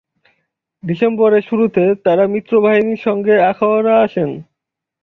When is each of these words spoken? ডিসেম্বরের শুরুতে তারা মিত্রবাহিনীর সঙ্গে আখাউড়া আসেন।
ডিসেম্বরের 0.83 1.43
শুরুতে 1.43 1.83
তারা 2.05 2.23
মিত্রবাহিনীর 2.27 3.01
সঙ্গে 3.01 3.33
আখাউড়া 3.41 3.93
আসেন। 4.01 4.29